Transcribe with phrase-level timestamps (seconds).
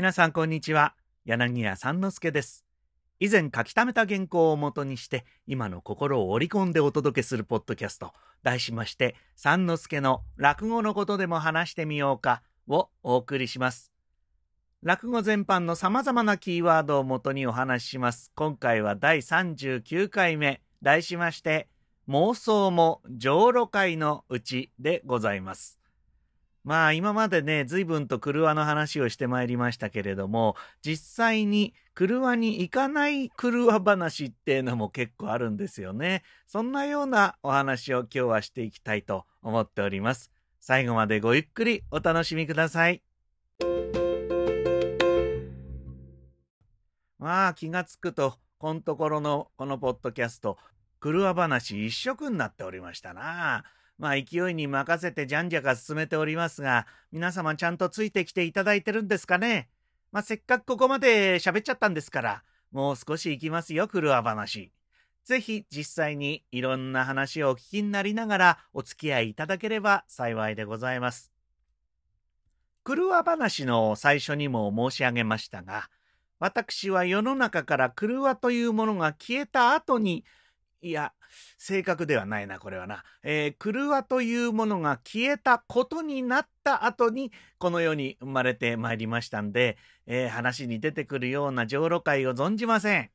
[0.00, 0.94] 皆さんこんにちは。
[1.26, 2.64] 柳家三之助です。
[3.18, 13.92] 以前書き溜めた原稿をもとにして、今の心を織り込んでお届けするポッドキャスト、題しまして、三之助の落語のことでも話してみようかをお送りします。
[14.82, 18.32] 落語全般の様々なキーワードをもとにお話しします。
[18.34, 21.68] 今回は第39回目、題しまして、
[22.08, 25.78] 妄想も浄土会のうちでございます。
[26.62, 36.22] まあ今までね、随分と車の話をしてまいりましたけれども、実際に車に行かない車話っていうのも結構あるんですよね。
[36.46, 40.30] そんなようなお話を今日はしていきたいと思っております。
[40.60, 43.02] 最後までごゆっくりお楽しみください。
[47.18, 50.58] まあ気がつくと、このところのこのポッドキャスト、
[51.00, 53.64] 車話一色になっておりましたな。
[54.00, 59.68] まあ勢いに任せてじゃんじゃか進めておりますが、皆様ちゃんとついてきていただいてるんですかね？
[60.10, 64.72] まあせっかくここまで喋っちゃったんですから、もう少し行きますよ、車話。
[65.22, 71.30] ぜひ実際にいろんな話をお聞きになりながらお付き合いいただければ幸いでございます。
[72.82, 75.90] 車話の最初にも申し上げましたが、
[76.38, 80.24] 私は世の中から車というものが消えた後に
[80.82, 81.12] いや、
[81.58, 83.04] 正確ではないな、これはな。
[83.22, 93.10] えー、クルワというものが消えたことになった後に、この世に生まれてまいりましたんで、えー、話に出てくるような浄土会を存じません。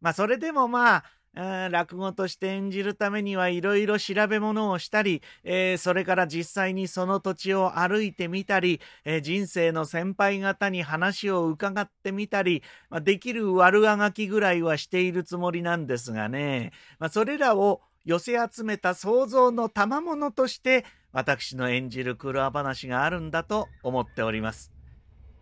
[0.00, 24.72] まあ、それでもまあ、落語として演じるためにはいろいろ調べ物をしたり、えー、それから実際にその土地を歩いてみたり、えー、人生の先輩方に話を伺ってみたり、まあ、できる悪あがきぐらいはしているつもりなんですがね、まあ、それらを寄せ集めた想像の賜物として私の演じる黒話があるんだと思っております。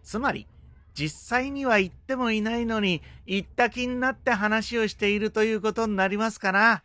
[0.03, 0.47] つまり、
[0.99, 6.83] 実際には行ってもいないのに、行った気になって話をしているということになりますかな。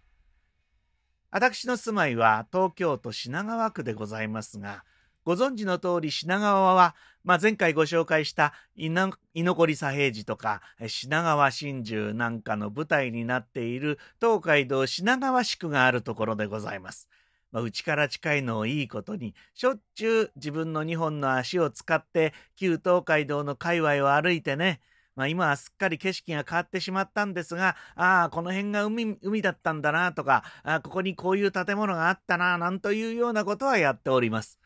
[1.31, 4.83] 私の住まいは東京都品川区でございますが、
[5.23, 17.07] ご存知の通り品川は、まあ、前回ご紹介した居残り左平次とか品川真珠なんかの舞台になっている東海道品川宿があるところでございます。
[17.51, 24.79] まあ、家から近いのをいいことに、しょっちゅう自分の2本の足を使って旧東海道の界隈を歩いてね、
[25.15, 34.57] まあ、今はすっかり景色が変わってしまったんですが、ああ、この辺が海、海だったんだなとか、あここにこういう建物があったな、なんというようなことはやっております。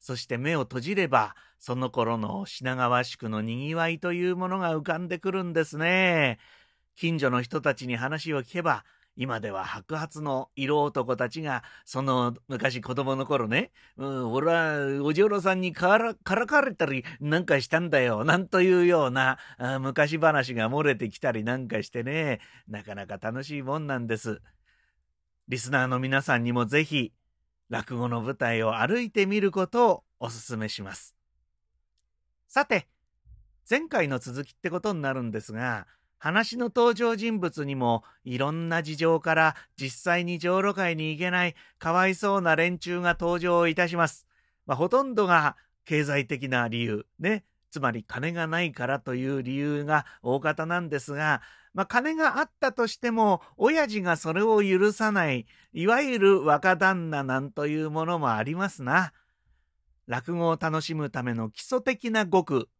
[0.00, 6.38] そして目を閉じれば、その頃の品川宿の賑わいというものが浮かんでくるんですね。
[6.94, 8.84] 近所の人たちに話を聞けば、
[9.16, 19.38] 今では白髪の色男たちが、その昔子供の頃ね、うん、俺はお嬢郎さんにからからかわれたりなんかしたんだよ、なんというような
[19.80, 24.42] 昔話が漏れてきたりなんかしてね、なかなか楽しいもんなんです。
[25.46, 27.12] リスナーの皆さんにもぜひ、
[27.68, 31.14] 落語の舞台を歩いてみることをお勧めします。
[32.48, 32.88] さて、
[33.68, 35.86] 前回の続きってことになるんですが、
[36.24, 44.26] 話の登場人物にもいろんな事情から実際に浄土会に行けないかわいそうな連中が登場いたします。
[44.64, 47.44] まあ、ほとんどが経済的な理由、ね。
[47.70, 51.42] つまり金がないからという理由が大方なんですが、
[51.74, 59.12] まあ、金があったとしても、親父がそれを許さない、いわゆる若旦那なんというものもありますな。
[60.06, 62.70] 落語を楽しむための基礎的な語句、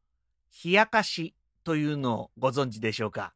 [0.64, 3.34] 冷やかしというのをご存知でしょうか？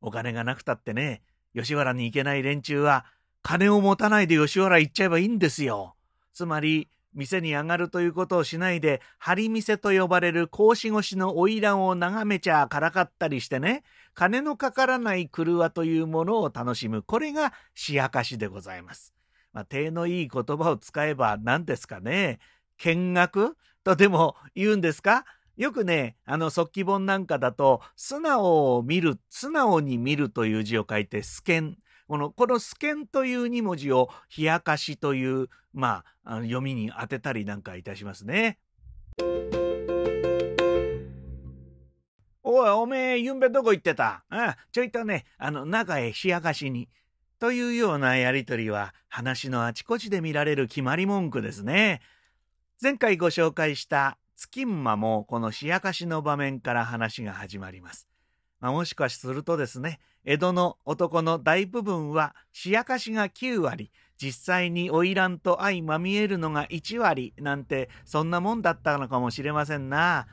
[0.00, 1.22] お金がなくたってね、
[1.54, 3.06] 吉原に行けない連中は、
[3.42, 5.96] 金を持たないで吉原行っちゃえばいいんですよ。
[6.32, 17.02] つまり、店に上がるということをしないで、張り店と呼ばれる格子越しの花魁を眺めちゃからかったりしてね、金のかからない車というものを楽しむ。
[17.02, 19.14] これがしやかしでございます。
[19.54, 22.38] まあ、手のいい言葉を使えば何ですかね？
[22.76, 23.56] 見学？
[23.82, 25.24] とでも言うんですか？
[25.56, 31.78] よくね、あの、速記本なんかだと、素直を見る、素直に見るという字を書いて、スケン。
[32.08, 38.58] この、このスケンという2文字を、冷やかしという、まあ、あ読みに当てたりなんかいたしますね。
[42.42, 44.24] おい、おめえ、ゆんべどこ行ってた？
[44.28, 46.88] ああちょいとね、あの、中へ冷やかしに。
[47.38, 52.02] というようなやりとりは、話のあちこちで見られる決まり文句ですね。
[52.80, 58.06] 前回ご紹介した月馬もこの冷やかしの場面から話が始まります。
[58.60, 62.34] まあ、もしかするとですね、江戸の男の大部分は
[62.64, 63.90] 冷やかしが9割、
[64.20, 70.26] 実際に花魁と相まみえるのが1割なんて、そんなもんだったのかもしれませんな。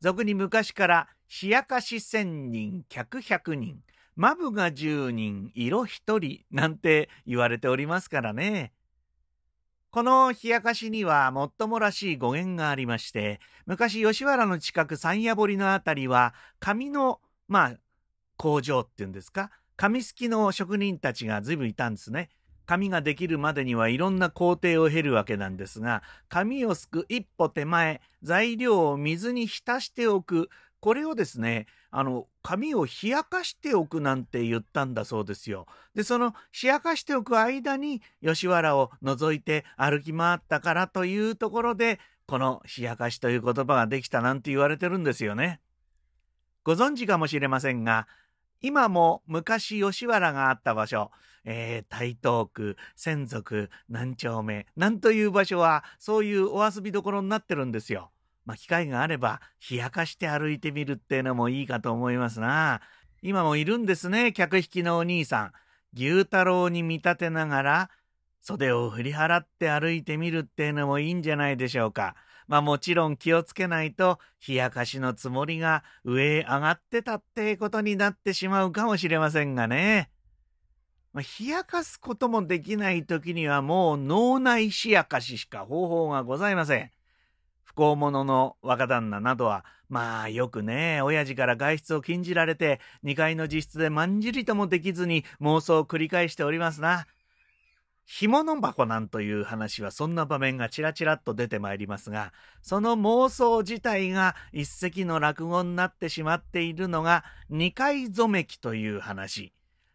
[0.00, 1.08] 俗に昔から
[1.42, 3.82] 冷やかし千人、客百人、
[4.14, 8.72] マブが十人、色一人なんて言われておりますからね。
[9.90, 17.76] この冷やかしにはもっともらしい語源がありまして、昔吉原の近く山谷堀のあたりは紙の、まあ、
[18.36, 22.30] 工場っていうんですか、紙すきの職人たちが随分いたんですね。
[22.66, 30.50] 紙ができるまでにはいろんな工程を経るわけなんですが、紙をすく一歩手前、材料を水に浸しておく。
[30.78, 35.66] これをですね、あの、紙を冷やかしておくなんて言ったんだそうですよ。
[35.94, 45.60] で、その冷やかしておく間に吉原を覗いて歩き回ったからというところで、この冷やかしという言葉ができたなんて言われてるんですよね。
[46.62, 48.06] ご存知かもしれませんが、
[48.60, 51.10] 今も昔吉原があった場所、
[51.44, 58.10] えー、台東区、仙族、南丁目、なんという場所は、そういうお遊びどころになってるんですよ。
[58.50, 62.80] まあ、機会があれば、冷やかして歩いてみるっていうのもいいかと思いますな。
[63.22, 65.52] 今もいるんですね、客引きのお兄さん。
[65.94, 67.90] 牛太郎に見立てながら、
[68.40, 72.16] 袖を振り払って歩いてみるっていうのもいいんじゃないでしょうか。
[72.48, 74.18] まあもちろん気をつけないと、
[74.48, 80.10] 冷やかしのつもりが上へ上がってたってことになってしまうかもしれませんがね。
[81.12, 86.90] まあ、冷やかすこともできない時にはもう脳内冷やかししか方法がございません。
[87.70, 97.06] 不幸者の若旦那などは、まあよくね、親父から外出を禁じられて、2階の自室でまんじりともできずに妄想を繰り返しておりますな。
[98.06, 109.52] 干物箱なんという話はそんな場面がちらちらっと出てまいりますが、その妄想自体が一石の落語になってしまっているのが二回ぞめきという話。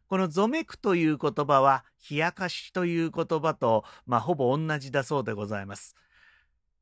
[0.08, 5.96] このぞめくという言葉は、冷やかしという言葉と、まあ、ほぼ同じだそうでございます。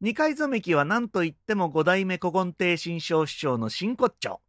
[0.04, 4.42] 二回ぞめきは何と言っても五代目古今亭新章師匠の真骨頂。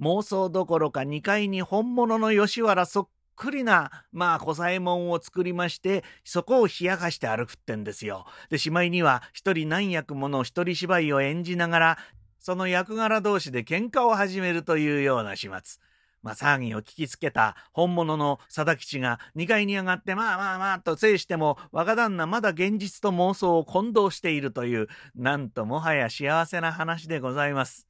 [0.00, 8.24] 妄想どころか二階に本物の吉原そっくりな、まあ、小左衛門を作りまして、そこを冷やかして歩くってんですよ。
[8.48, 11.98] で、しまいには、一人何役もの一人芝居を演じながら、
[12.40, 15.82] その役柄同士で喧嘩を始めるというような始末。
[16.24, 27.86] まあ、騒ぎを聞きつけた本物の貞吉が2階に上がって、まあまあまあと制しても、若旦那まだ現実と妄想を混同しているという、なんともはや幸せな話でございます。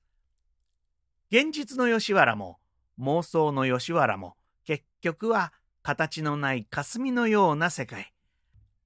[1.31, 2.59] 現実の吉原も、
[2.99, 4.35] 妄想の吉原も、
[4.65, 5.53] 結局は
[5.83, 8.13] 形のない霞のような世界。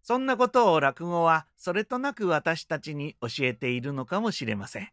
[0.03, 4.91] そんなことを落語はそれとなく私たちに教えているのかもしれません。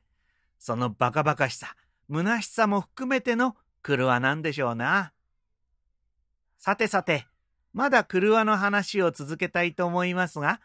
[0.60, 1.76] そのバカバカしさ、
[2.10, 5.14] 虚しさも含めての車なんでしょうな。
[6.58, 7.28] さてさて、
[7.72, 10.60] まだ車の話を続けたいと思いますが、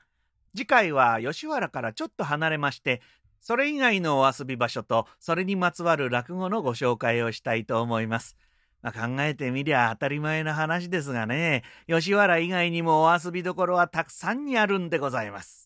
[0.56, 3.02] 次回は吉原からちょっと離れまして、
[3.42, 8.38] それ以外のお遊び場所とそれにまつわる落語のご紹介をしたいと思います。
[8.80, 15.59] まあ、考えてみりゃ当たり前の話ですがね、吉原以外にもお遊びどころはたくさんにあるんでございます。